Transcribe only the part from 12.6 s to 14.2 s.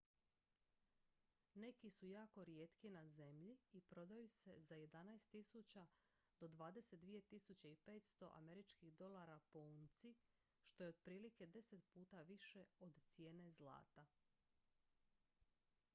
od cijene zlata